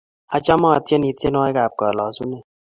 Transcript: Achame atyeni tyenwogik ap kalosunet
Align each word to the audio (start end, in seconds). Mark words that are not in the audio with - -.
Achame 0.35 0.67
atyeni 0.77 1.09
tyenwogik 1.19 1.59
ap 1.63 1.73
kalosunet 1.79 2.45